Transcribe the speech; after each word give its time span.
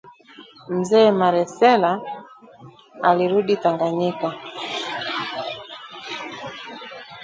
Mzee 0.77 1.11
Malecela 1.19 1.91
alirudi 3.07 3.55
Tanganyika 3.63 4.27